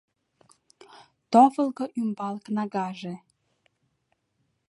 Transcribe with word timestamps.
Товылго 1.31 1.85
ӱмбал 1.99 2.35
кнагаже. 2.45 3.15